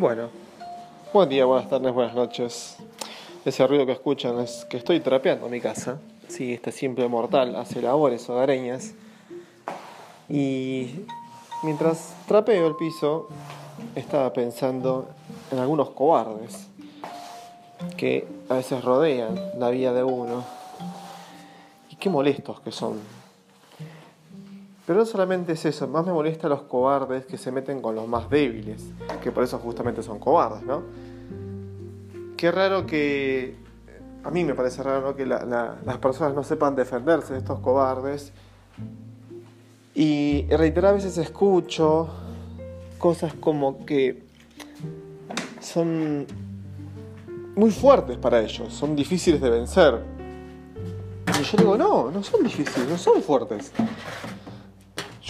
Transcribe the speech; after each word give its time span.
Bueno, 0.00 0.30
buen 1.12 1.28
día, 1.28 1.44
buenas 1.44 1.68
tardes, 1.68 1.92
buenas 1.92 2.14
noches. 2.14 2.78
Ese 3.44 3.66
ruido 3.66 3.84
que 3.84 3.92
escuchan 3.92 4.38
es 4.38 4.64
que 4.70 4.78
estoy 4.78 5.00
trapeando 5.00 5.46
mi 5.50 5.60
casa. 5.60 6.00
Sí, 6.26 6.54
este 6.54 6.72
simple 6.72 7.06
mortal 7.06 7.54
hace 7.54 7.82
labores 7.82 8.26
hogareñas. 8.30 8.94
Y 10.26 11.04
mientras 11.62 12.16
trapeo 12.26 12.66
el 12.66 12.76
piso, 12.76 13.28
estaba 13.94 14.32
pensando 14.32 15.06
en 15.52 15.58
algunos 15.58 15.90
cobardes 15.90 16.66
que 17.98 18.26
a 18.48 18.54
veces 18.54 18.82
rodean 18.82 19.38
la 19.58 19.68
vida 19.68 19.92
de 19.92 20.02
uno. 20.02 20.44
Y 21.90 21.96
qué 21.96 22.08
molestos 22.08 22.58
que 22.62 22.72
son. 22.72 23.19
Pero 24.90 24.98
no 24.98 25.06
solamente 25.06 25.52
es 25.52 25.64
eso, 25.64 25.86
más 25.86 26.04
me 26.04 26.12
molesta 26.12 26.48
los 26.48 26.62
cobardes 26.62 27.24
que 27.24 27.38
se 27.38 27.52
meten 27.52 27.80
con 27.80 27.94
los 27.94 28.08
más 28.08 28.28
débiles, 28.28 28.90
que 29.22 29.30
por 29.30 29.44
eso 29.44 29.56
justamente 29.60 30.02
son 30.02 30.18
cobardes, 30.18 30.64
¿no? 30.64 30.82
Qué 32.36 32.50
raro 32.50 32.86
que, 32.86 33.54
a 34.24 34.32
mí 34.32 34.42
me 34.42 34.52
parece 34.56 34.82
raro 34.82 35.14
que 35.14 35.26
las 35.26 35.98
personas 36.02 36.34
no 36.34 36.42
sepan 36.42 36.74
defenderse 36.74 37.34
de 37.34 37.38
estos 37.38 37.60
cobardes. 37.60 38.32
Y 39.94 40.48
reiteradas 40.50 41.04
veces 41.04 41.18
escucho 41.18 42.08
cosas 42.98 43.32
como 43.34 43.86
que 43.86 44.24
son 45.60 46.26
muy 47.54 47.70
fuertes 47.70 48.16
para 48.16 48.40
ellos, 48.40 48.74
son 48.74 48.96
difíciles 48.96 49.40
de 49.40 49.50
vencer. 49.50 50.00
Y 51.40 51.44
yo 51.44 51.58
digo, 51.58 51.76
no, 51.76 52.10
no 52.10 52.24
son 52.24 52.42
difíciles, 52.42 52.88
no 52.88 52.98
son 52.98 53.22
fuertes. 53.22 53.72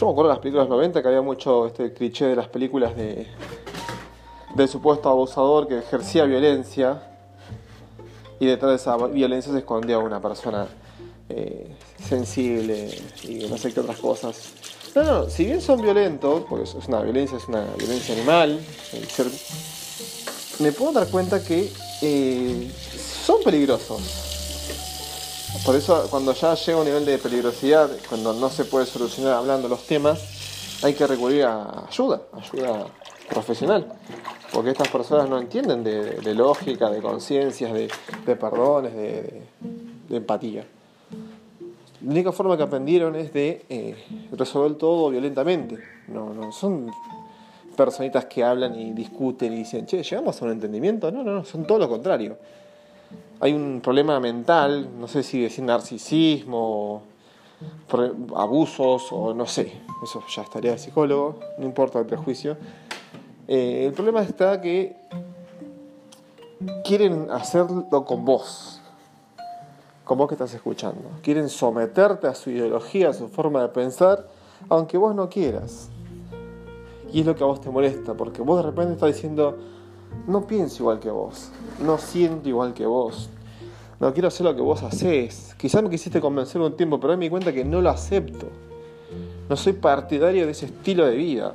Yo 0.01 0.07
me 0.07 0.13
acuerdo 0.13 0.31
de 0.31 0.35
las 0.37 0.41
películas 0.41 0.67
90 0.67 1.03
que 1.03 1.09
había 1.09 1.21
mucho 1.21 1.67
este 1.67 1.93
cliché 1.93 2.25
de 2.25 2.35
las 2.35 2.49
películas 2.49 2.97
de 2.97 3.27
del 4.55 4.67
supuesto 4.67 5.11
abusador 5.11 5.69
que 5.69 5.79
ejercía 5.79 6.25
violencia 6.25 7.03
y 8.39 8.47
detrás 8.47 8.71
de 8.71 8.77
esa 8.77 8.97
violencia 9.09 9.53
se 9.53 9.59
escondía 9.59 9.99
una 9.99 10.19
persona 10.19 10.67
eh, 11.29 11.77
sensible 12.03 12.89
y 13.25 13.47
no 13.51 13.59
sé 13.59 13.75
qué 13.75 13.81
otras 13.81 13.99
cosas. 13.99 14.55
No, 14.95 15.03
no, 15.03 15.29
si 15.29 15.45
bien 15.45 15.61
son 15.61 15.83
violentos, 15.83 16.45
porque 16.49 16.65
es 16.65 16.89
una 16.89 17.03
violencia, 17.03 17.37
es 17.37 17.47
una 17.47 17.67
violencia 17.77 18.15
animal, 18.15 18.59
me 20.61 20.73
puedo 20.73 20.93
dar 20.93 21.09
cuenta 21.09 21.45
que 21.45 21.71
eh, 22.01 22.71
son 23.23 23.43
peligrosos. 23.45 24.30
Por 25.65 25.77
eso 25.77 26.07
cuando 26.11 26.33
ya 26.33 26.55
llega 26.55 26.79
un 26.79 26.87
nivel 26.87 27.05
de 27.05 27.19
peligrosidad, 27.19 27.91
cuando 28.09 28.33
no 28.33 28.49
se 28.49 28.65
puede 28.65 28.87
solucionar 28.87 29.35
hablando 29.35 29.69
los 29.69 29.87
temas, 29.87 30.81
hay 30.83 30.95
que 30.95 31.07
recurrir 31.07 31.45
a 31.45 31.87
ayuda, 31.87 32.23
ayuda 32.33 32.87
profesional. 33.29 33.87
Porque 34.53 34.71
estas 34.71 34.89
personas 34.89 35.29
no 35.29 35.39
entienden 35.39 35.85
de, 35.85 36.35
lógica, 36.35 36.89
de 36.89 37.03
conciencias, 37.03 37.73
de, 37.73 38.37
perdones, 38.37 38.95
de, 38.95 39.43
empatía. 40.11 40.65
La 42.03 42.11
única 42.11 42.33
forma 42.33 42.57
que 42.57 42.63
aprendieron 42.63 43.15
es 43.15 43.31
de 43.35 43.67
eh, 43.69 43.97
resolver 44.33 44.75
todo 44.77 45.11
violentamente. 45.11 45.79
No, 46.09 46.33
no 46.33 46.53
son 46.53 46.91
personitas 47.77 48.25
que 48.25 48.43
hablan 48.43 48.75
y 48.81 48.93
discuten 48.93 49.53
y 49.53 49.57
dicen, 49.57 49.85
che, 49.85 50.03
llegamos 50.03 50.41
a 50.41 50.47
un 50.47 50.53
entendimiento. 50.53 51.13
No, 51.13 51.23
no, 51.23 51.35
no, 51.35 51.45
son 51.45 51.67
todo 51.67 51.79
lo 51.79 51.89
contrario 51.89 52.39
hay 53.41 53.55
un 53.55 53.81
problema 53.81 54.21
mental, 54.21 54.91
no 54.99 55.09
sé 55.09 55.23
si 55.23 55.41
decir 55.41 55.65
narcisismo, 55.65 57.03
abusos 58.37 59.09
o 59.11 59.35
no 59.35 59.47
sé, 59.47 59.81
eso 60.03 60.23
ya 60.29 60.43
estaría 60.43 60.73
de 60.73 60.79
psicólogo, 60.79 61.39
no 61.59 61.65
importa 61.65 61.99
el 61.99 62.07
prejuicio. 62.07 62.57
Eh, 63.49 63.87
el 63.87 63.93
problema 63.95 64.23
está 64.23 64.61
que 64.61 64.97
quieren 66.85 67.31
hacerlo 67.31 68.05
con 68.05 68.25
vos, 68.25 68.81
con 70.05 70.19
vos 70.19 70.29
que 70.29 70.35
estás 70.35 70.53
escuchando. 70.53 71.03
Quieren 71.23 71.49
someterte 71.49 72.27
a 72.27 72.35
su 72.35 72.51
ideología, 72.51 73.09
a 73.09 73.13
su 73.15 73.29
forma 73.29 73.63
de 73.63 73.69
pensar, 73.69 74.29
aunque 74.69 74.99
vos 74.99 75.15
no 75.15 75.31
quieras. 75.31 75.89
Y 77.13 77.21
es 77.21 77.27
lo 77.27 77.35
que 77.35 77.43
a 77.43 77.47
vos 77.47 77.61
te 77.61 77.71
molesta, 77.71 78.15
porque 78.15 78.43
vos 78.43 78.59
de 78.59 78.71
repente 78.71 78.93
estás 78.93 79.15
diciendo, 79.15 79.57
no 80.27 80.47
pienso 80.47 80.83
igual 80.83 81.01
que 81.01 81.11
vos, 81.11 81.51
no 81.81 81.99
siento 81.99 82.49
igual 82.49 82.75
que 82.75 82.87
vos, 82.87 83.31
no 84.01 84.13
quiero 84.15 84.29
hacer 84.29 84.47
lo 84.47 84.57
que 84.57 84.63
vos 84.63 84.83
hacés. 84.83 85.55
Quizás 85.59 85.83
me 85.83 85.91
quisiste 85.91 86.21
convencer 86.21 86.61
un 86.61 86.75
tiempo, 86.75 86.99
pero 86.99 87.17
me 87.19 87.27
di 87.27 87.31
cuenta 87.31 87.53
que 87.53 87.65
no 87.65 87.83
lo 87.83 87.91
acepto. 87.91 88.47
No 89.49 89.57
soy 89.57 89.75
partidario 89.75 90.47
de 90.47 90.53
ese 90.53 90.67
estilo 90.67 91.05
de 91.05 91.17
vida, 91.17 91.55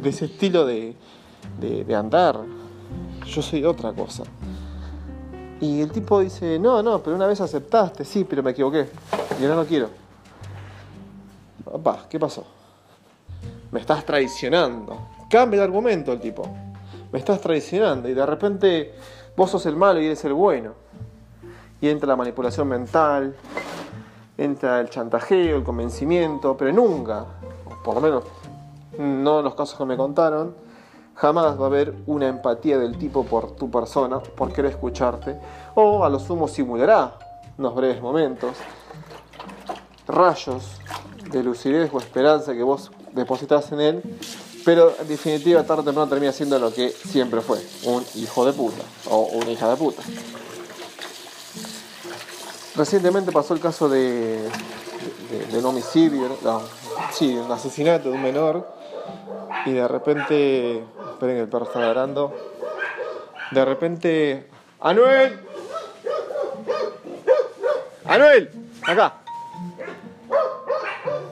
de 0.00 0.08
ese 0.10 0.26
estilo 0.26 0.64
de, 0.64 0.94
de, 1.58 1.94
andar. 1.94 2.38
Yo 3.26 3.42
soy 3.42 3.64
otra 3.64 3.92
cosa. 3.92 4.22
Y 5.60 5.80
el 5.80 5.90
tipo 5.90 6.20
dice, 6.20 6.58
no, 6.58 6.82
no, 6.84 7.02
pero 7.02 7.16
una 7.16 7.26
vez 7.26 7.40
aceptaste, 7.40 8.04
sí, 8.04 8.24
pero 8.24 8.44
me 8.44 8.52
equivoqué. 8.52 8.86
Y 9.40 9.42
ahora 9.42 9.56
no 9.56 9.64
quiero. 9.64 9.88
Papá, 11.64 12.06
¿qué 12.08 12.20
pasó? 12.20 12.44
Me 13.72 13.80
estás 13.80 14.04
traicionando. 14.04 15.08
Cambia 15.28 15.58
el 15.58 15.64
argumento 15.64 16.12
el 16.12 16.20
tipo 16.20 16.46
me 17.12 17.18
estás 17.18 17.40
traicionando 17.40 18.08
y 18.08 18.14
de 18.14 18.24
repente 18.24 18.94
vos 19.36 19.50
sos 19.50 19.66
el 19.66 19.76
malo 19.76 20.00
y 20.00 20.06
eres 20.06 20.24
el 20.24 20.32
bueno. 20.32 20.72
Y 21.80 21.88
entra 21.88 22.08
la 22.08 22.16
manipulación 22.16 22.68
mental, 22.68 23.36
entra 24.38 24.80
el 24.80 24.88
chantajeo, 24.88 25.58
el 25.58 25.64
convencimiento, 25.64 26.56
pero 26.56 26.72
nunca, 26.72 27.26
por 27.84 27.96
lo 27.96 28.00
menos 28.00 28.24
no 28.98 29.38
en 29.38 29.44
los 29.44 29.54
casos 29.54 29.76
que 29.76 29.84
me 29.84 29.96
contaron, 29.96 30.54
jamás 31.14 31.58
va 31.60 31.64
a 31.64 31.66
haber 31.66 31.94
una 32.06 32.28
empatía 32.28 32.78
del 32.78 32.96
tipo 32.96 33.24
por 33.24 33.56
tu 33.56 33.70
persona, 33.70 34.20
por 34.20 34.52
querer 34.52 34.70
escucharte, 34.70 35.38
o 35.74 36.04
a 36.04 36.08
lo 36.08 36.18
sumo 36.18 36.48
simulará 36.48 37.18
unos 37.58 37.74
breves 37.74 38.00
momentos, 38.00 38.56
rayos 40.06 40.78
de 41.30 41.42
lucidez 41.42 41.92
o 41.92 41.98
esperanza 41.98 42.54
que 42.54 42.62
vos 42.62 42.90
depositas 43.12 43.70
en 43.72 43.80
él 43.80 44.02
pero 44.64 44.94
en 45.00 45.08
definitiva, 45.08 45.62
tarde 45.64 45.82
o 45.82 45.84
temprano 45.84 46.08
termina 46.08 46.32
siendo 46.32 46.58
lo 46.58 46.72
que 46.72 46.90
siempre 46.90 47.40
fue, 47.40 47.58
un 47.84 48.04
hijo 48.14 48.44
de 48.44 48.52
puta 48.52 48.82
o 49.08 49.22
una 49.34 49.50
hija 49.50 49.68
de 49.68 49.76
puta. 49.76 50.02
Recientemente 52.74 53.32
pasó 53.32 53.54
el 53.54 53.60
caso 53.60 53.88
de, 53.88 54.48
un 55.52 55.64
homicidio, 55.64 56.36
sí, 57.12 57.36
un 57.36 57.50
asesinato 57.50 58.10
de 58.10 58.16
un 58.16 58.22
menor 58.22 58.66
y 59.66 59.72
de 59.72 59.86
repente, 59.86 60.78
esperen 61.12 61.36
que 61.36 61.40
el 61.42 61.48
perro 61.48 61.64
está 61.64 61.80
ladrando, 61.80 62.34
de 63.50 63.64
repente, 63.64 64.48
¡Anuel! 64.80 65.38
¡Anuel! 68.04 68.50
Acá. 68.82 69.14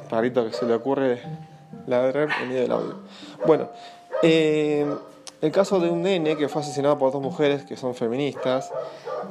Parito 0.09 0.45
que 0.45 0.53
se 0.53 0.67
le 0.67 0.75
ocurre 0.75 1.50
ladrar 1.91 2.28
en 2.41 2.49
medio 2.49 2.62
del 2.62 2.73
audio. 2.73 2.95
Bueno, 3.47 3.69
eh, 4.23 4.87
el 5.41 5.53
caso 5.53 5.81
de 5.81 5.89
un 5.89 6.03
nene 6.03 6.37
que 6.37 6.49
fue 6.49 6.61
asesinado 6.61 6.99
por 6.99 7.12
dos 7.12 7.23
mujeres 7.23 7.65
que 7.65 7.77
son 7.77 7.95
feministas, 7.95 8.71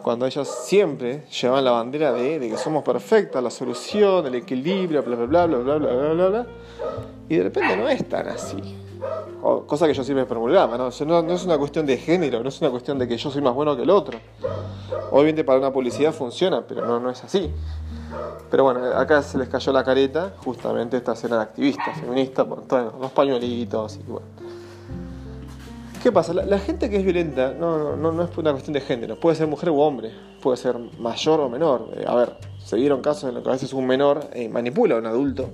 cuando 0.02 0.25
ellas 0.25 0.47
siempre 0.66 1.25
llevan 1.28 1.64
la 1.64 1.72
bandera 1.72 2.12
de, 2.12 2.40
que 2.40 2.58
somos 2.58 2.84
perfectas, 2.84 3.44
la 3.44 3.52
solución, 3.52 4.25
el 4.25 4.36
equilibrio, 4.36 5.03
bla, 5.03 5.16
bla, 5.16 5.25
bla, 5.25 5.46
bla, 5.46 5.75
bla, 5.78 5.78
bla, 5.78 6.14
bla, 6.14 6.28
bla, 6.30 6.47
y 7.28 7.36
de 7.38 7.44
repente 7.44 7.78
no 7.78 7.88
es 7.88 8.08
tan 8.09 8.28
así. 8.28 8.58
cosa 9.68 9.86
que 9.86 9.94
yo 9.94 10.03
siempre 10.03 10.26
promulgaba, 10.26 10.78
¿no? 10.78 10.90
¿no? 11.06 11.22
no 11.22 11.34
es 11.34 11.46
una 11.46 11.58
cuestión 11.59 11.86
de 11.86 11.97
género, 11.97 12.41
no 12.41 12.50
es 12.50 12.59
una 12.59 12.72
cuestión 12.72 12.97
de 12.97 13.08
que 13.08 13.16
yo 13.16 13.30
soy 13.30 13.44
más 13.44 13.53
bueno 13.53 13.76
que 13.76 13.84
el 13.84 13.90
otro. 13.91 14.20
Obviamente 15.11 15.44
para 15.44 15.59
una 15.59 15.72
publicidad 15.72 16.11
funciona, 16.11 16.66
pero 16.67 16.85
no, 16.85 17.00
no 17.00 17.11
es 17.11 17.23
así. 17.23 17.52
Pero 18.49 18.63
bueno, 18.63 18.84
acá 18.96 19.22
se 19.22 19.37
les 19.37 19.47
cayó 19.47 19.72
la 19.72 19.84
careta, 19.84 20.34
justamente 20.37 20.97
esta 20.97 21.13
escena 21.13 21.37
de 21.37 21.43
activistas, 21.43 21.99
feministas, 21.99 22.47
todos 22.67 22.93
los 22.99 23.11
pañuelitos 23.11 23.97
y 23.97 24.03
bueno. 24.03 24.28
¿Qué 26.01 26.13
pasa? 26.13 26.34
La, 26.34 26.59
gente 26.59 26.90
que 26.90 26.96
es 26.96 27.03
violenta 27.03 27.53
no, 27.53 27.97
no, 27.97 28.11
no, 28.13 28.23
es 28.23 28.37
una 28.37 28.51
cuestión 28.51 28.73
de 28.73 28.79
género, 28.79 29.19
puede 29.19 29.35
ser 29.35 29.47
mujer 29.47 29.69
u 29.69 29.81
hombre, 29.81 30.11
puede 30.41 30.55
ser 30.55 30.78
mayor 30.97 31.41
o 31.41 31.49
menor. 31.49 31.90
Eh, 31.97 32.05
a 32.07 32.16
ver, 32.16 32.37
se 32.63 32.78
dieron 32.78 33.01
casos 33.01 33.28
en 33.28 33.35
los 33.35 33.43
que 33.43 33.49
a 33.49 33.51
veces 33.51 33.73
un 33.73 33.85
menor 33.85 34.29
eh, 34.34 34.47
manipula 34.47 34.96
a 34.96 34.99
un 34.99 35.05
adulto, 35.05 35.49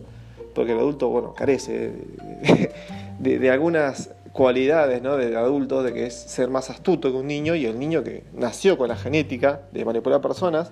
porque 0.54 0.74
el 0.74 0.78
adulto, 0.78 1.10
bueno, 1.10 1.34
carece 1.34 1.94
de, 2.40 2.72
de, 3.40 3.52
algunas 3.52 4.12
cualidades 4.34 5.02
¿no? 5.02 5.18
del 5.18 5.36
adulto, 5.36 5.82
de 5.82 5.94
que 5.94 6.06
es 6.06 6.14
ser 6.14 6.50
más 6.50 6.70
astuto 6.70 7.12
que 7.12 7.18
un 7.18 7.26
niño, 7.26 7.56
y 7.56 7.66
el 7.66 7.80
niño 7.80 8.04
que 8.04 8.24
nació 8.34 8.78
con 8.78 8.90
la 8.90 8.96
genética 8.96 9.62
de 9.72 9.84
manipular 9.84 10.22
personas, 10.22 10.72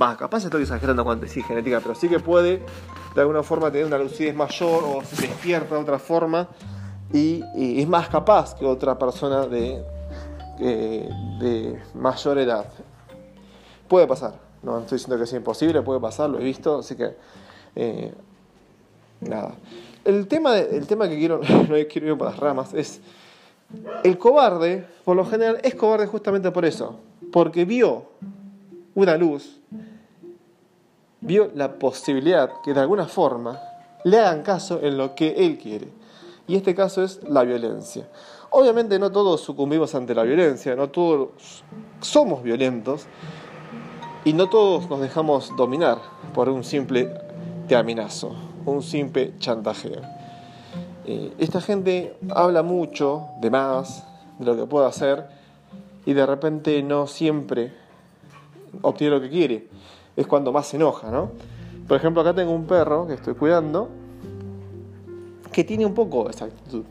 Va, 0.00 0.16
capaz 0.16 0.44
estoy 0.44 0.62
exagerando 0.62 1.04
cuando 1.04 1.26
decís 1.26 1.44
genética, 1.44 1.80
pero 1.80 1.94
sí 1.94 2.08
que 2.08 2.20
puede 2.20 2.62
de 3.14 3.20
alguna 3.20 3.42
forma 3.42 3.68
tener 3.72 3.84
una 3.84 3.98
lucidez 3.98 4.32
mayor 4.32 4.84
o 4.84 5.02
se 5.02 5.26
despierta 5.26 5.74
de 5.74 5.80
otra 5.80 5.98
forma 5.98 6.48
y, 7.12 7.42
es 7.80 7.88
más 7.88 8.08
capaz 8.08 8.54
que 8.54 8.64
otra 8.64 8.96
persona 8.96 9.46
de, 9.46 9.82
eh, 10.60 11.08
de 11.40 11.82
mayor 11.94 12.38
edad. 12.38 12.66
Puede 13.88 14.06
pasar, 14.06 14.34
no 14.62 14.78
estoy 14.78 14.98
diciendo 14.98 15.18
que 15.18 15.26
sea 15.26 15.38
imposible, 15.38 15.82
puede 15.82 15.98
pasar, 15.98 16.30
lo 16.30 16.38
he 16.38 16.44
visto, 16.44 16.78
así 16.78 16.94
que 16.94 17.16
eh, 17.74 18.14
nada. 19.20 19.54
El 20.04 20.28
tema, 20.28 20.58
el 20.58 20.86
tema 20.86 21.08
que 21.08 21.18
quiero, 21.18 21.40
no 21.68 21.74
quiero 21.90 22.06
ir 22.06 22.16
por 22.16 22.28
las 22.28 22.36
ramas, 22.36 22.72
es 22.72 23.00
El 24.04 24.16
cobarde, 24.16 24.86
por 25.04 25.16
lo 25.16 25.24
general, 25.24 25.58
es 25.64 25.74
cobarde 25.74 26.06
justamente 26.06 26.52
por 26.52 26.64
eso, 26.64 27.00
porque 27.32 27.64
vio 27.64 28.04
una 28.94 29.16
luz, 29.16 29.60
vio 31.20 31.50
la 31.54 31.74
posibilidad 31.74 32.50
que 32.64 32.74
de 32.74 32.80
alguna 32.80 33.06
forma 33.06 33.60
le 34.04 34.18
hagan 34.18 34.42
caso 34.42 34.80
en 34.82 34.96
lo 34.96 35.14
que 35.14 35.30
él 35.46 35.58
quiere. 35.58 35.88
Y 36.46 36.56
este 36.56 36.74
caso 36.74 37.02
es 37.02 37.20
la 37.28 37.42
violencia. 37.44 38.08
Obviamente 38.50 38.98
no 38.98 39.12
todos 39.12 39.42
sucumbimos 39.42 39.94
ante 39.94 40.14
la 40.14 40.22
violencia, 40.22 40.74
no 40.74 40.88
todos 40.88 41.62
somos 42.00 42.42
violentos 42.42 43.06
y 44.24 44.32
no 44.32 44.48
todos 44.48 44.88
nos 44.88 45.00
dejamos 45.00 45.54
dominar 45.56 45.98
por 46.32 46.48
un 46.48 46.64
simple 46.64 47.12
amenazo, 47.76 48.34
un 48.64 48.82
simple 48.82 49.34
chantajeo. 49.38 50.00
Eh, 51.04 51.32
esta 51.38 51.60
gente 51.60 52.16
habla 52.34 52.62
mucho 52.62 53.28
de 53.40 53.50
más, 53.50 54.04
de 54.38 54.46
lo 54.46 54.56
que 54.56 54.66
puede 54.66 54.86
hacer 54.86 55.26
y 56.06 56.14
de 56.14 56.24
repente 56.24 56.82
no 56.82 57.06
siempre 57.06 57.74
obtiene 58.82 59.14
lo 59.14 59.20
que 59.20 59.28
quiere. 59.28 59.68
Es 60.18 60.26
cuando 60.26 60.50
más 60.50 60.66
se 60.66 60.76
enoja, 60.76 61.12
¿no? 61.12 61.30
Por 61.86 61.96
ejemplo, 61.96 62.22
acá 62.22 62.34
tengo 62.34 62.50
un 62.50 62.66
perro 62.66 63.06
que 63.06 63.14
estoy 63.14 63.34
cuidando 63.34 63.88
que 65.52 65.62
tiene 65.62 65.86
un 65.86 65.94
poco 65.94 66.28
esa 66.28 66.46
actitud. 66.46 66.82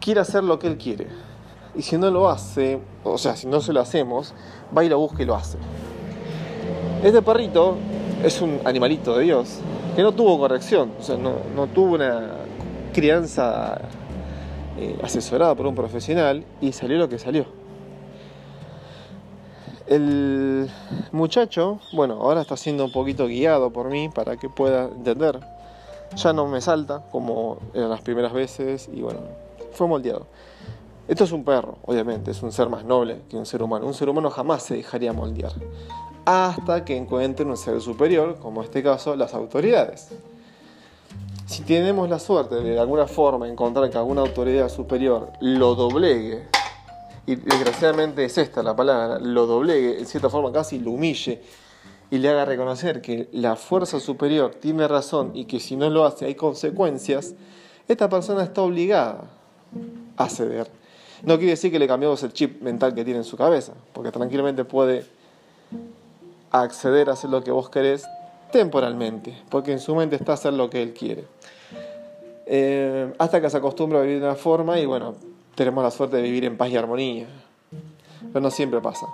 Quiere 0.00 0.20
hacer 0.20 0.44
lo 0.44 0.56
que 0.60 0.68
él 0.68 0.78
quiere. 0.78 1.08
Y 1.74 1.82
si 1.82 1.98
no 1.98 2.08
lo 2.12 2.30
hace, 2.30 2.78
o 3.02 3.18
sea, 3.18 3.34
si 3.34 3.48
no 3.48 3.60
se 3.60 3.72
lo 3.72 3.80
hacemos, 3.80 4.34
va 4.76 4.84
y 4.84 4.88
lo 4.88 5.00
busca 5.00 5.24
y 5.24 5.26
lo 5.26 5.34
hace. 5.34 5.58
Este 7.02 7.22
perrito 7.22 7.76
es 8.22 8.40
un 8.40 8.60
animalito 8.64 9.18
de 9.18 9.24
Dios 9.24 9.58
que 9.96 10.02
no 10.02 10.12
tuvo 10.12 10.38
corrección, 10.38 10.92
o 11.00 11.02
sea, 11.02 11.16
no, 11.16 11.66
tuvo 11.74 11.94
una 11.94 12.34
crianza 12.92 13.80
eh, 14.78 14.96
asesorada 15.02 15.56
por 15.56 15.66
un 15.66 15.74
profesional 15.74 16.44
y 16.60 16.70
salió 16.70 16.98
lo 16.98 17.08
que 17.08 17.18
salió. 17.18 17.65
El 19.86 20.68
muchacho, 21.12 21.80
bueno, 21.92 22.14
ahora 22.14 22.40
está 22.40 22.56
siendo 22.56 22.84
un 22.84 22.92
poquito 22.92 23.26
guiado 23.26 23.70
por 23.70 23.88
mí 23.88 24.08
para 24.08 24.36
que 24.36 24.48
pueda 24.48 24.84
entender. 24.84 25.40
Ya 26.16 26.32
no 26.32 26.46
me 26.46 26.60
salta 26.60 27.02
como 27.10 27.58
eran 27.74 27.90
las 27.90 28.00
primeras 28.00 28.32
veces 28.32 28.88
y 28.92 29.02
bueno, 29.02 29.20
fue 29.72 29.86
moldeado. 29.86 30.26
Esto 31.08 31.24
es 31.24 31.32
un 31.32 31.44
perro, 31.44 31.78
obviamente, 31.84 32.32
es 32.32 32.42
un 32.42 32.50
ser 32.50 32.68
más 32.68 32.84
noble 32.84 33.20
que 33.28 33.36
un 33.36 33.46
ser 33.46 33.62
humano. 33.62 33.86
Un 33.86 33.94
ser 33.94 34.08
humano 34.08 34.28
jamás 34.30 34.64
se 34.64 34.74
dejaría 34.76 35.12
moldear 35.12 35.52
hasta 36.26 36.84
que 36.84 36.96
encuentren 36.96 37.48
un 37.48 37.56
ser 37.56 37.80
superior, 37.80 38.36
como 38.40 38.60
en 38.60 38.66
este 38.66 38.82
caso 38.82 39.14
las 39.14 39.32
autoridades. 39.32 40.08
Si 41.46 41.62
tenemos 41.62 42.10
la 42.10 42.18
suerte 42.18 42.56
de 42.56 42.70
de 42.70 42.80
alguna 42.80 43.06
forma 43.06 43.48
encontrar 43.48 43.88
que 43.88 43.96
alguna 43.96 44.22
autoridad 44.22 44.68
superior 44.68 45.32
lo 45.40 45.76
doblegue, 45.76 46.48
y 47.26 47.34
desgraciadamente 47.34 48.24
es 48.24 48.38
esta 48.38 48.62
la 48.62 48.74
palabra, 48.74 49.18
lo 49.18 49.46
doblegue, 49.46 49.98
en 49.98 50.06
cierta 50.06 50.30
forma 50.30 50.52
casi 50.52 50.78
lo 50.78 50.92
humille 50.92 51.42
y 52.10 52.18
le 52.18 52.28
haga 52.28 52.44
reconocer 52.44 53.02
que 53.02 53.28
la 53.32 53.56
fuerza 53.56 53.98
superior 53.98 54.54
tiene 54.54 54.86
razón 54.86 55.32
y 55.34 55.46
que 55.46 55.58
si 55.58 55.76
no 55.76 55.90
lo 55.90 56.04
hace 56.04 56.26
hay 56.26 56.36
consecuencias, 56.36 57.34
esta 57.88 58.08
persona 58.08 58.44
está 58.44 58.62
obligada 58.62 59.24
a 60.16 60.28
ceder. 60.28 60.68
No 61.22 61.36
quiere 61.36 61.52
decir 61.52 61.72
que 61.72 61.78
le 61.78 61.88
cambiamos 61.88 62.22
el 62.22 62.32
chip 62.32 62.62
mental 62.62 62.94
que 62.94 63.04
tiene 63.04 63.18
en 63.20 63.24
su 63.24 63.36
cabeza, 63.36 63.72
porque 63.92 64.12
tranquilamente 64.12 64.64
puede 64.64 65.04
acceder 66.50 67.10
a 67.10 67.14
hacer 67.14 67.30
lo 67.30 67.42
que 67.42 67.50
vos 67.50 67.68
querés 67.70 68.06
temporalmente, 68.52 69.36
porque 69.50 69.72
en 69.72 69.80
su 69.80 69.94
mente 69.96 70.14
está 70.16 70.34
hacer 70.34 70.52
lo 70.52 70.70
que 70.70 70.82
él 70.82 70.94
quiere. 70.94 71.24
Eh, 72.46 73.12
hasta 73.18 73.40
que 73.40 73.50
se 73.50 73.56
acostumbra 73.56 73.98
a 73.98 74.02
vivir 74.02 74.20
de 74.20 74.26
una 74.26 74.36
forma 74.36 74.78
y 74.78 74.86
bueno, 74.86 75.16
tenemos 75.56 75.82
la 75.82 75.90
suerte 75.90 76.16
de 76.16 76.22
vivir 76.22 76.44
en 76.44 76.56
paz 76.56 76.70
y 76.70 76.76
armonía. 76.76 77.26
Pero 78.32 78.40
no 78.40 78.50
siempre 78.50 78.80
pasa. 78.80 79.06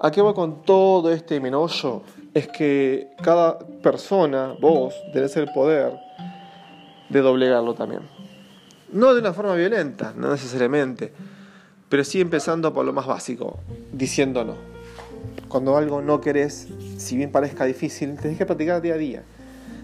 ¿A 0.00 0.10
qué 0.10 0.20
voy 0.20 0.34
con 0.34 0.62
todo 0.62 1.12
este 1.12 1.40
menollo? 1.40 2.02
Es 2.34 2.48
que 2.48 3.08
cada 3.22 3.58
persona, 3.82 4.54
vos, 4.60 4.94
tenés 5.12 5.36
el 5.36 5.48
poder 5.52 5.92
de 7.08 7.20
doblegarlo 7.20 7.74
también. 7.74 8.02
No 8.90 9.14
de 9.14 9.20
una 9.20 9.32
forma 9.32 9.54
violenta, 9.54 10.12
no 10.16 10.30
necesariamente 10.30 11.12
pero 11.92 12.04
sí 12.04 12.22
empezando 12.22 12.72
por 12.72 12.86
lo 12.86 12.94
más 12.94 13.06
básico, 13.06 13.60
diciendo 13.92 14.46
no. 14.46 14.54
Cuando 15.48 15.76
algo 15.76 16.00
no 16.00 16.22
querés, 16.22 16.68
si 16.96 17.18
bien 17.18 17.30
parezca 17.30 17.66
difícil, 17.66 18.16
tenés 18.18 18.38
que 18.38 18.46
practicar 18.46 18.80
día 18.80 18.94
a 18.94 18.96
día. 18.96 19.24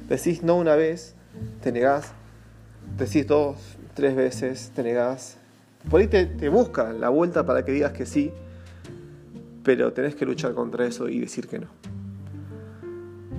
Decís 0.09 0.43
no 0.43 0.57
una 0.57 0.75
vez, 0.75 1.15
te 1.63 1.71
negás. 1.71 2.15
Decís 2.99 3.27
dos, 3.27 3.57
tres 3.95 4.15
veces, 4.17 4.73
te 4.75 4.83
negás. 4.83 5.39
Por 5.89 6.01
ahí 6.01 6.09
te, 6.09 6.27
te 6.27 6.49
busca 6.49 6.93
la 6.93 7.09
vuelta 7.09 7.47
para 7.47 7.65
que 7.65 7.73
digas 7.73 7.93
que 7.93 8.05
sí, 8.05 8.33
pero 9.63 9.93
tenés 9.93 10.15
que 10.15 10.27
luchar 10.27 10.55
contra 10.55 10.85
eso 10.85 11.09
y 11.09 11.21
decir 11.21 11.47
que 11.47 11.61
no. 11.61 11.69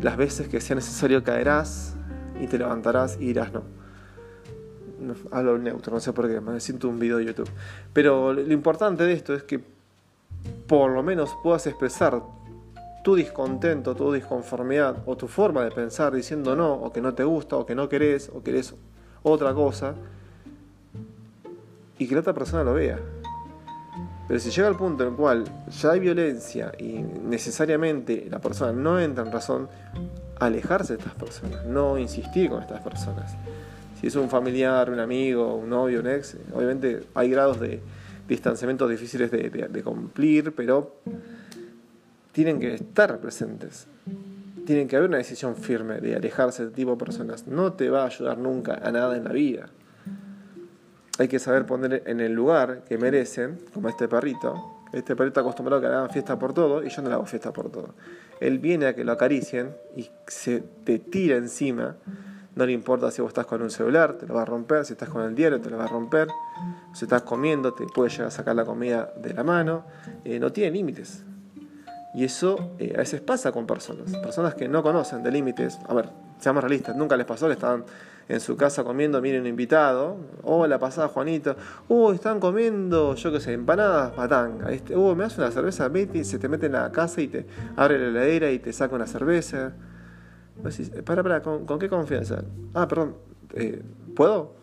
Las 0.01 0.17
veces 0.17 0.47
que 0.47 0.61
sea 0.61 0.75
necesario 0.75 1.23
caerás 1.23 1.95
y 2.39 2.47
te 2.47 2.57
levantarás 2.57 3.17
y 3.19 3.25
dirás 3.25 3.51
no 3.51 3.79
hablo 5.31 5.57
neutro, 5.57 5.93
no 5.93 5.99
sé 5.99 6.13
por 6.13 6.27
qué, 6.27 6.41
me 6.41 6.59
siento 6.59 6.89
un 6.89 6.99
video 6.99 7.17
de 7.17 7.25
YouTube. 7.25 7.49
Pero 7.93 8.33
lo 8.33 8.53
importante 8.53 9.03
de 9.03 9.13
esto 9.13 9.33
es 9.33 9.43
que 9.43 9.59
por 10.67 10.91
lo 10.91 11.03
menos 11.03 11.35
puedas 11.43 11.65
expresar 11.67 12.21
tu 13.03 13.15
descontento, 13.15 13.95
tu 13.95 14.11
disconformidad 14.11 14.97
o 15.05 15.15
tu 15.15 15.27
forma 15.27 15.63
de 15.63 15.71
pensar 15.71 16.13
diciendo 16.13 16.55
no, 16.55 16.73
o 16.73 16.91
que 16.91 17.01
no 17.01 17.13
te 17.13 17.23
gusta, 17.23 17.55
o 17.55 17.65
que 17.65 17.75
no 17.75 17.89
querés, 17.89 18.29
o 18.33 18.43
querés 18.43 18.73
otra 19.23 19.53
cosa, 19.53 19.95
y 21.97 22.07
que 22.07 22.13
la 22.13 22.21
otra 22.21 22.33
persona 22.33 22.63
lo 22.63 22.73
vea. 22.73 22.99
Pero 24.27 24.39
si 24.39 24.51
llega 24.51 24.67
al 24.67 24.77
punto 24.77 25.03
en 25.03 25.09
el 25.09 25.15
cual 25.15 25.43
ya 25.69 25.91
hay 25.91 25.99
violencia 25.99 26.71
y 26.77 26.99
necesariamente 27.01 28.27
la 28.29 28.39
persona 28.39 28.71
no 28.71 28.99
entra 28.99 29.25
en 29.25 29.31
razón, 29.31 29.69
alejarse 30.39 30.93
de 30.93 30.99
estas 30.99 31.15
personas, 31.15 31.65
no 31.65 31.97
insistir 31.97 32.49
con 32.49 32.61
estas 32.61 32.81
personas 32.81 33.35
si 33.99 34.07
es 34.07 34.15
un 34.15 34.29
familiar, 34.29 34.89
un 34.89 34.99
amigo, 34.99 35.55
un 35.55 35.69
novio, 35.69 35.99
un 35.99 36.07
ex, 36.07 36.37
obviamente 36.53 37.03
hay 37.13 37.29
grados 37.29 37.59
de 37.59 37.81
distanciamiento 38.27 38.87
difíciles 38.87 39.29
de, 39.31 39.83
cumplir, 39.83 40.53
pero 40.53 40.95
tienen 42.31 42.59
que 42.59 42.75
estar 42.75 43.19
presentes. 43.19 43.87
Tienen 44.69 44.87
que 44.87 44.97
haber 44.97 45.09
una 45.09 45.17
decisión 45.17 45.55
firme 45.55 45.99
de 45.99 46.15
alejarse 46.15 46.61
de 46.61 46.67
este 46.67 46.75
tipo 46.75 46.91
de 46.91 46.97
personas. 46.97 47.47
No 47.47 47.73
te 47.73 47.89
va 47.89 48.03
a 48.03 48.05
ayudar 48.05 48.37
nunca 48.37 48.75
a 48.75 48.91
nada 48.91 49.17
en 49.17 49.23
la 49.23 49.31
vida. 49.31 49.69
Hay 51.17 51.27
que 51.27 51.39
saber 51.39 51.65
poner 51.65 52.03
en 52.05 52.19
el 52.19 52.33
lugar 52.33 52.83
que 52.87 52.99
merecen, 52.99 53.59
como 53.73 53.89
este 53.89 54.07
perrito. 54.07 54.85
Este 54.93 55.15
perrito 55.15 55.39
acostumbrado 55.39 55.79
a 55.79 55.81
que 55.81 55.87
le 55.87 55.95
hagan 55.95 56.11
fiesta 56.11 56.37
por 56.37 56.53
todo 56.53 56.83
y 56.83 56.89
yo 56.89 57.01
no 57.01 57.09
le 57.09 57.15
hago 57.15 57.25
fiesta 57.25 57.51
por 57.51 57.71
todo. 57.71 57.95
Él 58.39 58.59
viene 58.59 58.85
a 58.85 58.93
que 58.93 59.03
lo 59.03 59.11
acaricien 59.11 59.75
y 59.95 60.07
se 60.27 60.61
te 60.83 60.99
tira 60.99 61.37
encima 61.37 61.95
no 62.55 62.65
le 62.65 62.73
importa 62.73 63.09
si 63.09 63.21
vos 63.21 63.29
estás 63.29 63.45
con 63.45 63.61
un 63.61 63.69
celular, 63.69 64.17
te 64.17 64.27
lo 64.27 64.33
va 64.33 64.41
a 64.41 64.45
romper. 64.45 64.83
Si 64.85 64.93
estás 64.93 65.07
con 65.07 65.23
el 65.23 65.33
diario, 65.33 65.61
te 65.61 65.69
lo 65.69 65.77
va 65.77 65.85
a 65.85 65.87
romper. 65.87 66.27
Si 66.93 67.05
estás 67.05 67.21
comiendo, 67.21 67.73
te 67.73 67.85
puede 67.85 68.09
llegar 68.09 68.27
a 68.27 68.31
sacar 68.31 68.55
la 68.55 68.65
comida 68.65 69.13
de 69.15 69.33
la 69.33 69.43
mano. 69.43 69.85
Eh, 70.25 70.39
no 70.39 70.51
tiene 70.51 70.71
límites. 70.71 71.23
Y 72.13 72.23
eso 72.23 72.71
eh, 72.79 72.93
a 72.95 72.99
veces 72.99 73.21
pasa 73.21 73.51
con 73.51 73.67
personas. 73.67 74.15
Personas 74.17 74.55
que 74.55 74.67
no 74.67 74.81
conocen 74.81 75.23
de 75.23 75.31
límites. 75.31 75.79
A 75.87 75.93
ver, 75.93 76.09
seamos 76.39 76.63
realistas. 76.63 76.95
Nunca 76.95 77.15
les 77.15 77.25
pasó 77.25 77.47
que 77.47 77.53
estaban 77.53 77.85
en 78.27 78.39
su 78.39 78.55
casa 78.55 78.83
comiendo, 78.83 79.21
miren 79.21 79.41
un 79.41 79.47
invitado. 79.47 80.17
Hola, 80.43 80.77
pasada 80.79 81.07
Juanito. 81.07 81.55
Uh, 81.87 82.11
están 82.11 82.39
comiendo, 82.39 83.15
yo 83.15 83.31
qué 83.31 83.39
sé, 83.39 83.53
empanadas, 83.53 84.11
patanga. 84.11 84.71
Este, 84.71 84.95
uh, 84.95 85.15
me 85.15 85.23
hace 85.23 85.41
una 85.41 85.51
cerveza, 85.51 85.87
Betty, 85.87 86.23
se 86.23 86.37
te 86.37 86.47
mete 86.47 86.67
en 86.67 86.73
la 86.73 86.91
casa 86.91 87.21
y 87.21 87.27
te 87.27 87.45
abre 87.75 87.97
la 87.97 88.07
heladera 88.07 88.51
y 88.51 88.59
te 88.59 88.71
saca 88.71 88.95
una 88.95 89.07
cerveza. 89.07 89.73
Eh, 90.65 91.01
para, 91.03 91.23
para, 91.23 91.41
¿con, 91.41 91.79
qué 91.79 91.89
confianza? 91.89 92.43
Ah, 92.73 92.87
perdón, 92.87 93.15
eh, 93.53 93.81
¿puedo? 94.15 94.55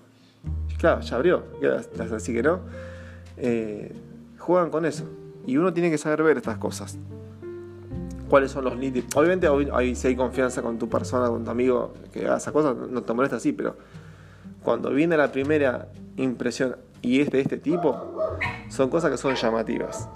Claro, 0.79 1.01
ya 1.01 1.17
abrió, 1.17 1.45
así 2.15 2.35
que 2.35 2.43
no. 2.43 2.61
Eh, 3.37 3.93
juegan 4.39 4.71
con 4.71 4.85
eso. 4.85 5.05
Y 5.47 5.57
uno 5.57 5.73
tiene 5.73 5.91
que 5.91 5.99
saber 5.99 6.23
ver 6.23 6.37
estas 6.37 6.59
cosas. 6.59 6.99
¿Cuáles 8.29 8.51
son 8.51 8.65
los 8.65 8.77
límites? 8.77 9.17
Obviamente, 9.17 9.49
si 9.95 10.09
hay 10.09 10.17
confianza 10.17 10.63
con 10.63 10.79
tu 10.79 10.89
persona, 10.89 11.29
con 11.29 11.45
tu 11.45 11.51
amigo 11.51 11.95
que 12.13 12.27
haga 12.27 12.39
esa 12.39 12.53
cosa, 12.53 12.75
no 12.75 13.03
te 13.03 13.13
molesta 13.13 13.37
así, 13.37 13.53
pero 13.53 13.77
cuando 14.63 14.91
viene 14.91 15.17
la 15.17 15.31
primera 15.31 15.89
impresión 16.17 16.77
y 17.03 17.21
es 17.21 17.31
de 17.31 17.41
este 17.41 17.57
tipo, 17.57 18.19
son 18.69 18.91
cosas 18.91 19.11
que 19.11 19.17
son 19.17 19.35
llamativas. 19.35 20.09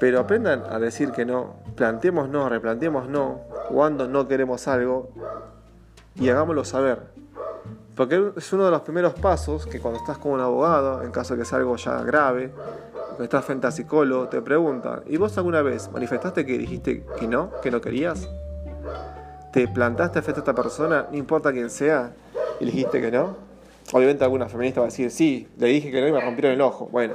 Pero 0.00 0.20
aprendan 0.20 0.64
a 0.70 0.78
decir 0.78 1.12
que 1.12 1.24
no, 1.24 1.54
planteemos 1.76 2.28
no, 2.28 2.48
replanteemos 2.48 3.08
no, 3.08 3.40
cuando 3.68 4.08
no 4.08 4.26
queremos 4.26 4.66
algo 4.68 5.10
y 6.16 6.28
hagámoslo 6.28 6.64
saber. 6.64 7.02
Porque 7.94 8.32
es 8.36 8.52
uno 8.52 8.64
de 8.64 8.70
los 8.70 8.82
primeros 8.82 9.14
pasos 9.14 9.66
que 9.66 9.80
cuando 9.80 9.98
estás 9.98 10.18
con 10.18 10.32
un 10.32 10.40
abogado, 10.40 11.02
en 11.02 11.10
caso 11.10 11.34
de 11.34 11.40
que 11.40 11.44
sea 11.44 11.58
algo 11.58 11.76
ya 11.76 12.02
grave, 12.02 12.52
estás 13.24 13.44
frente 13.44 13.66
a 13.66 13.70
psicólogo, 13.70 14.28
te 14.28 14.40
preguntan, 14.42 15.02
¿y 15.06 15.16
vos 15.16 15.36
alguna 15.38 15.62
vez 15.62 15.90
manifestaste 15.90 16.46
que 16.46 16.58
dijiste 16.58 17.04
que 17.18 17.26
no, 17.26 17.50
que 17.62 17.70
no 17.70 17.80
querías? 17.80 18.28
¿Te 19.52 19.66
plantaste 19.66 20.22
frente 20.22 20.40
a 20.40 20.42
esta 20.42 20.54
persona, 20.54 21.06
no 21.10 21.16
importa 21.16 21.52
quién 21.52 21.70
sea, 21.70 22.12
y 22.60 22.66
dijiste 22.66 23.00
que 23.00 23.10
no? 23.10 23.36
Obviamente 23.92 24.24
alguna 24.24 24.48
feminista 24.48 24.80
va 24.80 24.86
a 24.86 24.90
decir, 24.90 25.10
sí, 25.10 25.48
le 25.56 25.68
dije 25.68 25.90
que 25.90 26.00
no 26.00 26.08
y 26.08 26.12
me 26.12 26.20
rompieron 26.20 26.52
el 26.52 26.60
ojo. 26.60 26.88
Bueno, 26.92 27.14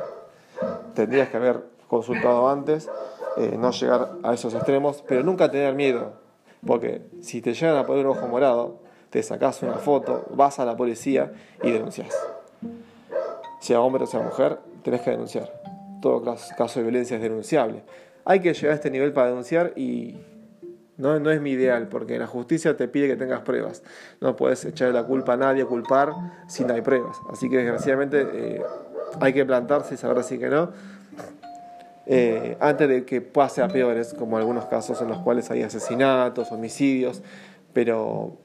tendrías 0.95 1.29
que 1.29 1.37
haber 1.37 1.61
consultado 1.87 2.49
antes, 2.49 2.89
eh, 3.37 3.55
no 3.57 3.71
llegar 3.71 4.13
a 4.23 4.33
esos 4.33 4.53
extremos, 4.53 5.03
pero 5.07 5.23
nunca 5.23 5.51
tener 5.51 5.75
miedo, 5.75 6.13
porque 6.65 7.03
si 7.21 7.41
te 7.41 7.53
llegan 7.53 7.77
a 7.77 7.85
poner 7.85 8.05
un 8.05 8.17
ojo 8.17 8.27
morado, 8.27 8.79
te 9.09 9.21
sacas 9.21 9.61
una 9.61 9.75
foto, 9.75 10.25
vas 10.31 10.59
a 10.59 10.65
la 10.65 10.75
policía 10.75 11.31
y 11.61 11.71
denuncias. 11.71 12.15
Sea 13.59 13.79
hombre 13.79 14.03
o 14.03 14.07
sea 14.07 14.21
mujer, 14.21 14.59
tenés 14.83 15.01
que 15.01 15.11
denunciar. 15.11 15.62
Todo 16.03 16.21
caso 16.57 16.79
de 16.81 16.83
violencia 16.83 17.15
es 17.15 17.23
denunciable. 17.23 17.81
Hay 18.25 18.41
que 18.41 18.53
llegar 18.53 18.71
a 18.71 18.75
este 18.75 18.91
nivel 18.91 19.13
para 19.13 19.27
denunciar 19.27 19.71
y 19.77 20.17
no, 20.97 21.17
no 21.17 21.31
es 21.31 21.39
mi 21.39 21.51
ideal, 21.51 21.87
porque 21.87 22.19
la 22.19 22.27
justicia 22.27 22.75
te 22.75 22.89
pide 22.89 23.07
que 23.07 23.15
tengas 23.15 23.39
pruebas. 23.43 23.83
No 24.19 24.35
puedes 24.35 24.65
echarle 24.65 24.93
la 24.93 25.05
culpa 25.05 25.35
a 25.35 25.37
nadie, 25.37 25.63
culpar 25.63 26.11
si 26.49 26.65
no 26.65 26.73
hay 26.73 26.81
pruebas. 26.81 27.15
Así 27.31 27.49
que 27.49 27.55
desgraciadamente 27.55 28.27
eh, 28.33 28.61
hay 29.21 29.31
que 29.31 29.45
plantarse 29.45 29.93
y 29.93 29.97
saber 29.97 30.21
si 30.25 30.37
que 30.37 30.49
no. 30.49 30.71
Eh, 32.05 32.57
antes 32.59 32.89
de 32.89 33.05
que 33.05 33.21
pase 33.21 33.61
a 33.61 33.69
peores, 33.69 34.13
como 34.13 34.37
algunos 34.37 34.65
casos 34.65 35.01
en 35.01 35.07
los 35.07 35.19
cuales 35.19 35.49
hay 35.51 35.63
asesinatos, 35.63 36.51
homicidios, 36.51 37.23
pero 37.71 38.35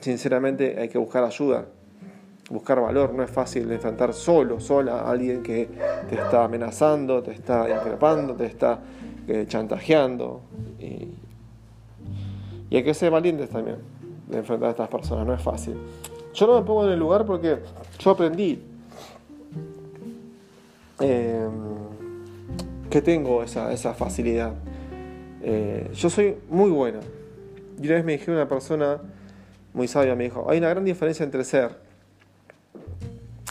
sinceramente 0.00 0.80
hay 0.80 0.88
que 0.88 0.98
buscar 0.98 1.22
ayuda, 1.22 1.66
buscar 2.50 2.80
valor, 2.80 3.14
no 3.14 3.22
es 3.22 3.30
fácil 3.30 3.70
enfrentar 3.70 4.12
solo, 4.12 4.60
sola 4.60 5.00
a 5.00 5.10
alguien 5.10 5.42
que 5.42 5.68
te 6.08 6.16
está 6.16 6.44
amenazando, 6.44 7.22
te 7.22 7.32
está 7.32 7.68
increpando, 7.70 8.34
te 8.34 8.46
está 8.46 8.80
eh, 9.26 9.44
chantajeando. 9.48 10.42
Y, 10.78 11.08
hay 12.74 12.82
que 12.82 12.94
ser 12.94 13.10
valientes 13.10 13.50
también 13.50 13.76
de 14.28 14.38
enfrentar 14.38 14.68
a 14.68 14.70
estas 14.72 14.88
personas, 14.88 15.26
no 15.26 15.34
es 15.34 15.42
fácil. 15.42 15.76
Yo 16.32 16.46
no 16.46 16.58
me 16.58 16.66
pongo 16.66 16.86
en 16.86 16.92
el 16.92 16.98
lugar 16.98 17.26
porque 17.26 17.58
yo 17.98 18.10
aprendí 18.10 18.62
eh, 21.00 21.48
que 22.88 23.02
tengo 23.02 23.42
esa, 23.42 23.70
esa 23.72 23.92
facilidad. 23.92 24.54
Eh, 25.42 25.90
yo 25.92 26.08
soy 26.08 26.36
muy 26.48 26.70
bueno. 26.70 27.00
Y 27.78 27.86
una 27.86 27.96
vez 27.96 28.04
me 28.04 28.12
dijeron 28.12 28.36
una 28.36 28.48
persona 28.48 28.98
muy 29.74 29.88
sabia, 29.88 30.14
me 30.14 30.24
dijo, 30.24 30.46
hay 30.48 30.58
una 30.58 30.70
gran 30.70 30.84
diferencia 30.84 31.24
entre 31.24 31.44
ser 31.44 31.91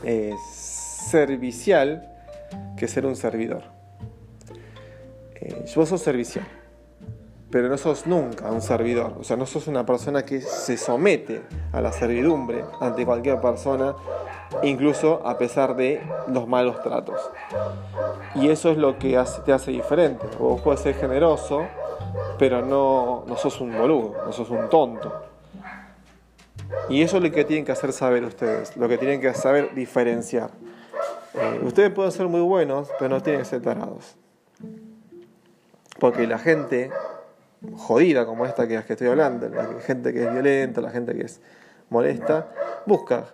eh, 0.03 0.36
servicial 0.53 2.08
que 2.77 2.88
ser 2.88 3.05
un 3.05 3.15
servidor. 3.15 3.63
vos 5.75 5.89
sos 5.89 6.01
servicial 6.01 6.46
pero 7.51 7.67
no 7.67 7.77
sos 7.77 8.08
nunca 8.08 8.50
un 8.50 8.62
servidor, 8.62 9.17
o 9.20 9.24
sea, 9.24 9.36
no 9.36 9.46
sos 9.46 9.67
una 9.67 9.86
persona 9.86 10.25
que 10.25 10.39
se 10.39 10.77
somete 10.77 11.41
a 11.74 11.81
la 11.81 11.91
servidumbre 11.91 12.63
ante 12.79 13.05
cualquier 13.05 13.41
persona, 13.41 13.93
incluso 14.63 15.22
a 15.27 15.38
pesar 15.38 15.75
de 15.75 16.01
los 16.27 16.48
malos 16.48 16.81
tratos. 16.81 17.20
Y 18.36 18.48
eso 18.48 18.72
es 18.72 18.77
lo 18.77 18.98
que 18.98 19.22
te 19.46 19.53
hace 19.53 19.72
diferente. 19.72 20.25
Vos 20.39 20.62
puedes 20.62 20.79
ser 20.79 20.96
generoso, 20.96 21.63
pero 22.39 22.65
no, 22.65 23.25
no 23.27 23.36
sos 23.36 23.60
un 23.60 23.77
boludo, 23.77 24.15
no 24.25 24.31
sos 24.31 24.50
un 24.50 24.70
tonto. 24.70 25.31
Y 26.90 27.01
eso 27.01 27.18
es 27.18 27.24
lo 27.24 27.32
que 27.32 27.46
tienen 27.46 27.66
que 27.66 27.72
hacer 27.72 27.94
saber 27.94 28.24
ustedes, 28.24 28.75
lo 28.78 28.88
que 28.90 28.98
tienen 28.98 29.22
que 29.22 29.34
saber 29.34 29.74
diferenciar. 29.74 30.51
Eh, 31.34 31.62
ustedes 31.63 31.92
pueden 31.92 32.12
ser 32.12 32.28
muy 32.28 32.42
buenos, 32.42 32.90
pero 33.00 33.10
no 33.10 33.22
tienen 33.22 33.42
que 33.42 33.46
ser 33.46 33.62
tarados. 33.62 34.16
Porque 36.00 36.28
la 36.28 36.40
gente 36.40 36.92
jodida 37.78 38.25
como 38.25 38.46
esta 38.46 38.68
que, 38.68 38.82
que 38.84 38.94
estoy 38.94 39.08
hablando, 39.08 39.48
la 39.50 39.80
gente 39.82 40.13
que 40.13 40.24
es 40.24 40.34
violenta, 40.34 40.82
la 40.82 40.90
gente 40.90 41.13
que 41.13 41.25
es 41.25 41.42
molesta, 41.90 42.50
busca 42.86 43.25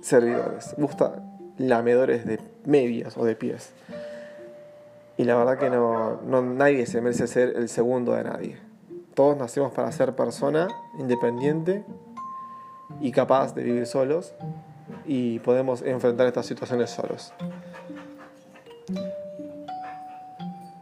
servidores, 0.00 0.74
busca 0.76 1.22
lamedores 1.56 2.26
de 2.26 2.40
medias 2.64 3.16
o 3.16 3.24
de 3.24 3.36
pies. 3.36 3.72
Y 5.16 5.24
la 5.24 5.36
verdad 5.36 5.58
que 5.58 5.70
no, 5.70 6.20
no, 6.22 6.42
nadie 6.42 6.86
se 6.86 7.00
merece 7.00 7.26
ser 7.26 7.54
el 7.56 7.68
segundo 7.68 8.12
de 8.12 8.24
nadie. 8.24 8.56
Todos 9.14 9.36
nacemos 9.36 9.72
para 9.72 9.90
ser 9.90 10.14
persona 10.14 10.68
independiente 10.98 11.84
y 13.00 13.12
capaz 13.12 13.54
de 13.54 13.62
vivir 13.62 13.86
solos 13.86 14.34
y 15.06 15.38
podemos 15.40 15.82
enfrentar 15.82 16.26
estas 16.26 16.46
situaciones 16.46 16.90
solos. 16.90 17.32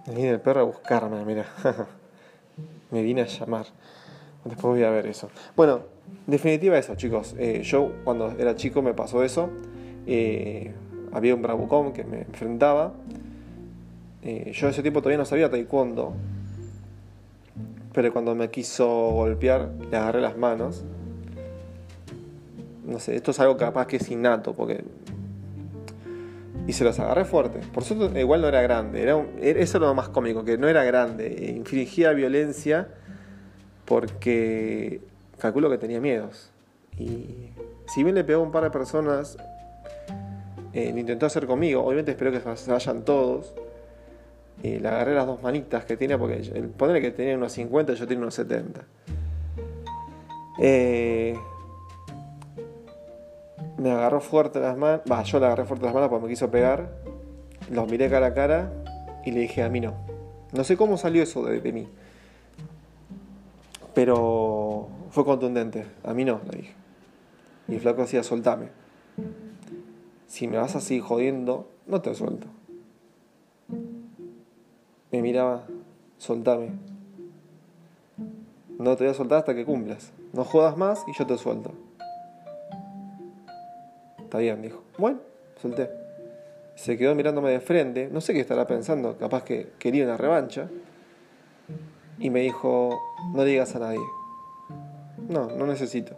Viene 0.06 0.30
el 0.30 0.40
perro 0.40 0.60
a 0.60 0.64
buscarme, 0.64 1.24
mira. 1.24 1.46
me 2.90 3.02
vine 3.02 3.22
a 3.22 3.26
llamar. 3.26 3.66
Después 4.44 4.74
voy 4.74 4.84
a 4.84 4.90
ver 4.90 5.06
eso. 5.06 5.28
Bueno, 5.56 5.80
en 6.26 6.30
definitiva 6.30 6.78
eso, 6.78 6.94
chicos. 6.94 7.34
Eh, 7.38 7.62
yo 7.64 7.92
cuando 8.04 8.32
era 8.38 8.54
chico 8.54 8.80
me 8.82 8.94
pasó 8.94 9.22
eso. 9.22 9.50
Eh, 10.06 10.72
había 11.12 11.34
un 11.34 11.42
bravucón 11.42 11.92
que 11.92 12.04
me 12.04 12.22
enfrentaba. 12.22 12.94
Eh, 14.22 14.52
yo 14.54 14.68
ese 14.68 14.82
tiempo 14.82 15.00
todavía 15.00 15.18
no 15.18 15.24
sabía 15.24 15.50
taekwondo. 15.50 16.14
Pero 17.92 18.12
cuando 18.12 18.34
me 18.34 18.50
quiso 18.50 18.86
golpear, 18.86 19.70
le 19.90 19.96
agarré 19.96 20.20
las 20.20 20.36
manos. 20.36 20.84
No 22.86 23.00
sé, 23.00 23.16
esto 23.16 23.32
es 23.32 23.40
algo 23.40 23.56
capaz 23.56 23.86
que 23.86 23.96
es 23.96 24.10
innato, 24.10 24.54
porque 24.54 24.84
y 26.66 26.72
se 26.72 26.84
los 26.84 26.98
agarré 26.98 27.24
fuerte. 27.24 27.60
Por 27.72 27.84
suerte, 27.84 28.20
igual 28.20 28.40
no 28.40 28.48
era 28.48 28.60
grande. 28.60 29.02
Era 29.02 29.24
eso 29.40 29.78
es 29.78 29.80
lo 29.80 29.94
más 29.94 30.08
cómico, 30.08 30.44
que 30.44 30.58
no 30.58 30.68
era 30.68 30.82
grande. 30.84 31.26
E 31.26 31.52
infringía 31.52 32.12
violencia 32.12 32.88
porque 33.84 35.00
calculo 35.38 35.70
que 35.70 35.78
tenía 35.78 36.00
miedos. 36.00 36.50
Y 36.98 37.50
si 37.86 38.02
bien 38.02 38.16
le 38.16 38.24
pegó 38.24 38.40
a 38.40 38.44
un 38.44 38.50
par 38.50 38.64
de 38.64 38.70
personas, 38.70 39.36
eh, 40.72 40.90
lo 40.92 40.98
intentó 40.98 41.26
hacer 41.26 41.46
conmigo. 41.46 41.84
Obviamente 41.84 42.10
espero 42.12 42.32
que 42.32 42.40
se 42.56 42.70
vayan 42.70 43.04
todos. 43.04 43.54
Y 44.62 44.78
le 44.80 44.88
agarré 44.88 45.14
las 45.14 45.26
dos 45.26 45.40
manitas 45.42 45.84
que 45.84 45.96
tenía, 45.96 46.18
porque 46.18 46.36
el, 46.36 46.68
ponerle 46.70 47.00
que 47.00 47.12
tenía 47.12 47.36
unos 47.36 47.52
50, 47.52 47.94
yo 47.94 48.06
tenía 48.08 48.22
unos 48.22 48.34
70. 48.34 48.80
Eh, 50.58 51.36
me 53.78 53.90
agarró 53.90 54.20
fuerte 54.20 54.60
las 54.60 54.76
manos, 54.76 55.02
va, 55.10 55.22
yo 55.22 55.38
le 55.38 55.46
agarré 55.46 55.64
fuerte 55.64 55.84
las 55.84 55.94
manos 55.94 56.08
porque 56.08 56.24
me 56.24 56.30
quiso 56.30 56.50
pegar, 56.50 56.90
los 57.70 57.90
miré 57.90 58.08
cara 58.08 58.28
a 58.28 58.34
cara 58.34 58.72
y 59.24 59.32
le 59.32 59.40
dije 59.40 59.62
a 59.62 59.68
mí 59.68 59.80
no. 59.80 59.94
No 60.52 60.64
sé 60.64 60.76
cómo 60.76 60.96
salió 60.96 61.22
eso 61.22 61.44
de, 61.44 61.72
mí, 61.72 61.88
pero 63.94 64.88
fue 65.10 65.24
contundente, 65.24 65.84
a 66.04 66.14
mí 66.14 66.24
no, 66.24 66.40
le 66.50 66.58
dije. 66.58 66.74
Y 67.68 67.78
flaco 67.78 68.02
decía, 68.02 68.22
soltame. 68.22 68.68
Si 70.28 70.46
me 70.46 70.56
vas 70.56 70.76
así 70.76 71.00
jodiendo, 71.00 71.68
no 71.86 72.00
te 72.00 72.14
suelto. 72.14 72.46
Me 75.10 75.20
miraba, 75.20 75.66
soltame. 76.18 76.70
No 78.78 78.96
te 78.96 79.04
voy 79.04 79.10
a 79.10 79.14
soltar 79.14 79.38
hasta 79.38 79.54
que 79.54 79.64
cumplas. 79.64 80.12
No 80.32 80.44
jodas 80.44 80.76
más 80.76 81.04
y 81.08 81.18
yo 81.18 81.26
te 81.26 81.36
suelto. 81.38 81.72
Está 84.26 84.38
bien, 84.38 84.60
dijo. 84.60 84.82
Bueno, 84.98 85.20
solté. 85.62 85.88
Se 86.74 86.98
quedó 86.98 87.14
mirándome 87.14 87.52
de 87.52 87.60
frente, 87.60 88.08
no 88.12 88.20
sé 88.20 88.34
qué 88.34 88.40
estará 88.40 88.66
pensando, 88.66 89.16
capaz 89.16 89.44
que 89.44 89.68
quería 89.78 90.04
una 90.04 90.16
revancha. 90.16 90.68
Y 92.18 92.28
me 92.28 92.40
dijo, 92.40 92.98
no 93.32 93.44
digas 93.44 93.76
a 93.76 93.78
nadie. 93.78 94.00
No, 95.28 95.46
no 95.46 95.64
necesito. 95.64 96.16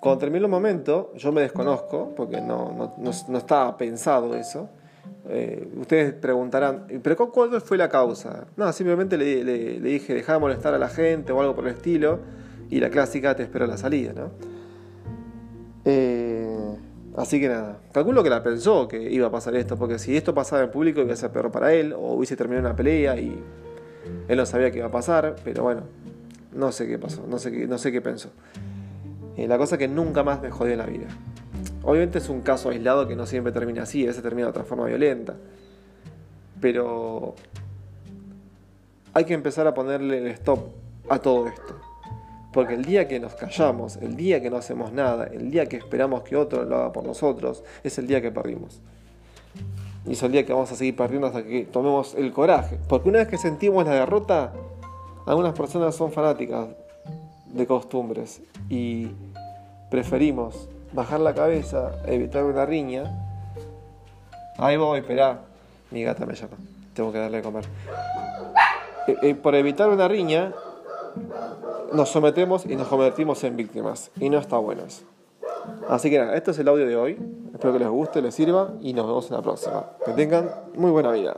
Cuando 0.00 0.18
terminó 0.18 0.46
el 0.46 0.50
momento, 0.50 1.12
yo 1.14 1.30
me 1.30 1.42
desconozco, 1.42 2.14
porque 2.16 2.40
no, 2.40 2.94
no, 2.96 3.38
estaba 3.38 3.76
pensado 3.76 4.34
eso. 4.34 4.70
Eh, 5.28 5.70
ustedes 5.76 6.14
preguntarán, 6.14 6.86
¿pero 7.02 7.30
cuál 7.30 7.60
fue 7.60 7.76
la 7.76 7.90
causa? 7.90 8.46
No, 8.56 8.72
simplemente 8.72 9.18
le, 9.18 9.44
le, 9.44 9.78
le 9.78 9.88
dije, 9.90 10.14
dejar 10.14 10.36
de 10.36 10.40
molestar 10.40 10.72
a 10.72 10.78
la 10.78 10.88
gente 10.88 11.32
o 11.32 11.40
algo 11.40 11.54
por 11.54 11.68
el 11.68 11.74
estilo, 11.74 12.18
y 12.70 12.80
la 12.80 12.88
clásica 12.88 13.36
te 13.36 13.42
espero 13.42 13.66
la 13.66 13.76
salida, 13.76 14.14
¿no? 14.14 14.51
Eh, 15.84 16.76
así 17.16 17.40
que 17.40 17.48
nada, 17.48 17.78
calculo 17.92 18.22
que 18.22 18.30
la 18.30 18.42
pensó 18.42 18.88
que 18.88 19.10
iba 19.10 19.26
a 19.26 19.30
pasar 19.30 19.54
esto, 19.56 19.76
porque 19.76 19.98
si 19.98 20.16
esto 20.16 20.34
pasaba 20.34 20.62
en 20.62 20.70
público 20.70 21.00
iba 21.00 21.12
a 21.12 21.16
ser 21.16 21.30
peor 21.30 21.50
para 21.50 21.72
él, 21.72 21.92
o 21.92 22.14
hubiese 22.14 22.36
terminado 22.36 22.68
una 22.68 22.76
pelea 22.76 23.16
y 23.16 23.38
él 24.28 24.36
no 24.36 24.46
sabía 24.46 24.70
qué 24.70 24.78
iba 24.78 24.88
a 24.88 24.92
pasar, 24.92 25.36
pero 25.44 25.62
bueno, 25.64 25.82
no 26.52 26.72
sé 26.72 26.86
qué 26.86 26.98
pasó, 26.98 27.24
no 27.26 27.38
sé 27.38 27.52
qué, 27.92 28.00
pensó. 28.00 28.30
Eh, 29.36 29.48
la 29.48 29.58
cosa 29.58 29.78
que 29.78 29.88
nunca 29.88 30.22
más 30.22 30.40
me 30.42 30.50
jodió 30.50 30.72
en 30.72 30.78
la 30.78 30.86
vida. 30.86 31.06
Obviamente 31.82 32.18
es 32.18 32.28
un 32.28 32.42
caso 32.42 32.70
aislado 32.70 33.08
que 33.08 33.16
no 33.16 33.26
siempre 33.26 33.52
termina 33.52 33.82
así, 33.82 34.04
a 34.04 34.08
veces 34.08 34.22
termina 34.22 34.46
de 34.46 34.50
otra 34.50 34.64
forma 34.64 34.86
violenta. 34.86 35.34
Pero 36.60 37.34
hay 39.14 39.24
que 39.24 39.34
empezar 39.34 39.66
a 39.66 39.74
ponerle 39.74 40.18
el 40.18 40.26
stop 40.28 40.60
a 41.08 41.18
todo 41.18 41.48
esto. 41.48 41.80
Porque 42.52 42.74
el 42.74 42.84
día 42.84 43.08
que 43.08 43.18
nos 43.18 43.34
callamos, 43.34 43.96
el 43.96 44.16
día 44.16 44.42
que 44.42 44.50
no 44.50 44.56
hacemos 44.56 44.92
nada, 44.92 45.26
el 45.26 45.50
día 45.50 45.66
que 45.66 45.76
esperamos 45.76 46.22
que 46.22 46.36
otro 46.36 46.64
lo 46.64 46.76
haga 46.76 46.92
por 46.92 47.04
nosotros, 47.04 47.64
es 47.82 47.98
el 47.98 48.06
día 48.06 48.20
que 48.20 48.30
perdimos. 48.30 48.80
Y 50.06 50.12
es 50.12 50.22
el 50.22 50.32
día 50.32 50.44
que 50.44 50.52
vamos 50.52 50.70
a 50.72 50.76
seguir 50.76 50.96
perdiendo 50.96 51.28
hasta 51.28 51.44
que 51.44 51.64
tomemos 51.64 52.14
el 52.14 52.32
coraje. 52.32 52.78
Porque 52.88 53.08
una 53.08 53.20
vez 53.20 53.28
que 53.28 53.38
sentimos 53.38 53.84
la 53.86 53.94
derrota, 53.94 54.52
algunas 55.26 55.54
personas 55.54 55.94
son 55.94 56.12
fanáticas 56.12 56.68
de 57.46 57.66
costumbres 57.66 58.42
y 58.68 59.08
preferimos 59.90 60.68
bajar 60.92 61.20
la 61.20 61.34
cabeza, 61.34 61.92
evitar 62.06 62.44
una 62.44 62.66
riña. 62.66 63.04
Ahí 64.58 64.76
voy, 64.76 65.00
esperá. 65.00 65.40
Mi 65.90 66.02
gata 66.02 66.26
me 66.26 66.34
llama. 66.34 66.56
Tengo 66.94 67.12
que 67.12 67.18
darle 67.18 67.38
de 67.38 67.42
comer. 67.42 67.64
Eh, 69.06 69.16
eh, 69.22 69.34
por 69.34 69.54
evitar 69.54 69.88
una 69.88 70.08
riña, 70.08 70.52
nos 71.92 72.10
sometemos 72.10 72.66
y 72.66 72.76
nos 72.76 72.88
convertimos 72.88 73.42
en 73.44 73.56
víctimas. 73.56 74.10
Y 74.20 74.30
no 74.30 74.38
está 74.38 74.58
bueno 74.58 74.82
eso. 74.84 75.04
Así 75.88 76.10
que 76.10 76.18
nada, 76.18 76.34
este 76.36 76.50
es 76.50 76.58
el 76.58 76.68
audio 76.68 76.86
de 76.86 76.96
hoy. 76.96 77.18
Espero 77.52 77.72
que 77.72 77.78
les 77.78 77.88
guste, 77.88 78.22
les 78.22 78.34
sirva 78.34 78.74
y 78.80 78.92
nos 78.92 79.06
vemos 79.06 79.30
en 79.30 79.36
la 79.36 79.42
próxima. 79.42 79.86
Que 80.04 80.12
tengan 80.12 80.50
muy 80.74 80.90
buena 80.90 81.12
vida. 81.12 81.36